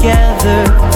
together. 0.00 0.89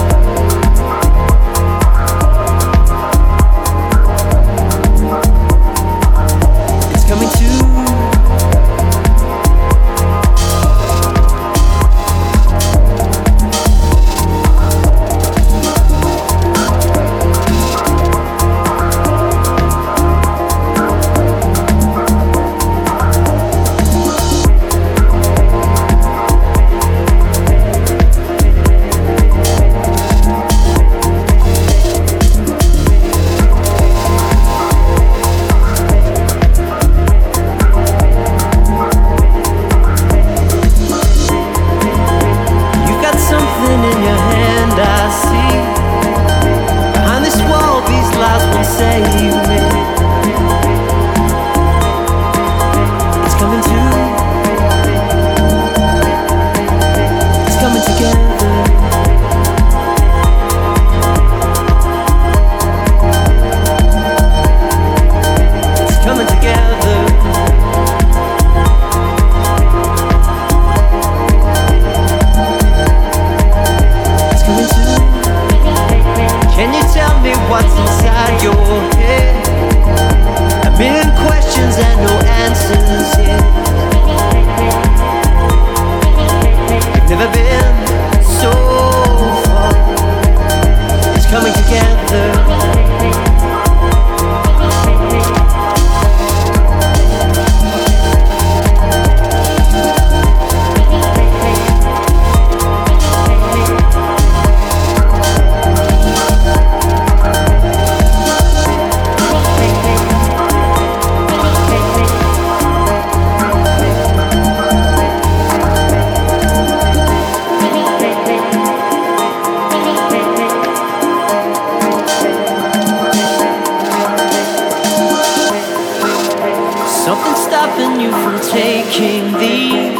stopping 127.75 127.99
you 127.99 128.11
from 128.11 128.39
taking 128.51 129.33
these. 129.39 129.99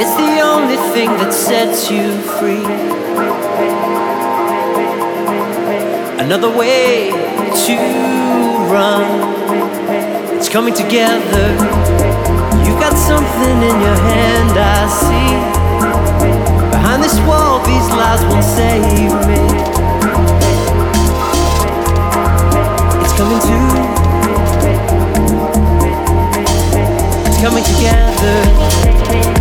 It's 0.00 0.14
the 0.16 0.40
only 0.40 0.76
thing 0.94 1.08
that 1.20 1.32
sets 1.32 1.90
you 1.90 2.12
free. 2.38 2.64
Another 6.18 6.50
way 6.50 7.10
to 7.66 7.76
run. 8.72 9.04
It's 10.36 10.48
coming 10.48 10.74
together. 10.74 11.48
You 12.64 12.72
got 12.80 12.96
something 12.96 13.56
in 13.68 13.76
your 13.86 13.98
hand, 14.12 14.52
I 14.56 14.88
see. 15.02 16.70
Behind 16.70 17.02
this 17.02 17.18
wall, 17.26 17.60
these 17.66 17.88
lies 17.90 18.22
won't 18.24 18.44
save 18.44 19.12
me. 19.28 19.40
It's 23.02 23.12
coming 23.16 23.40
to 23.40 23.97
coming 27.40 27.62
together. 27.62 29.37